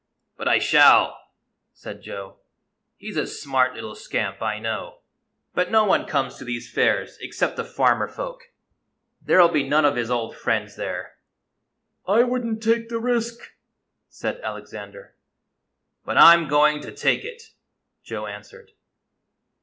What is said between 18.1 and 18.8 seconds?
answered.